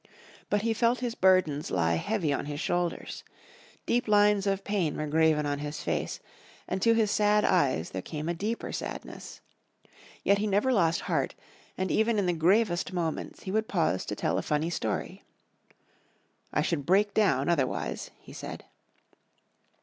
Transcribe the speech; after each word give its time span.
But 0.49 0.63
he 0.63 0.73
felt 0.73 1.01
his 1.01 1.13
burdens 1.13 1.69
lie 1.69 1.93
heavy 1.93 2.33
on 2.33 2.45
his 2.45 2.59
shoulders. 2.59 3.23
Deep 3.85 4.07
lines 4.07 4.47
of 4.47 4.63
pain 4.63 4.97
were 4.97 5.05
graven 5.05 5.45
on 5.45 5.59
his 5.59 5.83
face, 5.83 6.19
and 6.67 6.81
to 6.81 6.95
his 6.95 7.11
sad 7.11 7.45
eyes 7.45 7.91
there 7.91 8.01
came 8.01 8.27
a 8.27 8.33
deeper 8.33 8.71
sadness. 8.71 9.41
Yet 10.23 10.39
he 10.39 10.47
never 10.47 10.73
lost 10.73 11.01
heart, 11.01 11.35
and 11.77 11.91
even 11.91 12.17
in 12.17 12.25
the 12.25 12.33
gravest 12.33 12.91
moments 12.93 13.43
he 13.43 13.51
would 13.51 13.67
pause 13.67 14.03
to 14.07 14.15
tell 14.15 14.39
a 14.39 14.41
funny 14.41 14.71
story. 14.71 15.23
"I 16.51 16.63
should 16.63 16.83
break 16.87 17.13
down 17.13 17.47
otherwise," 17.47 18.09
he 18.19 18.33
said. 18.33 18.65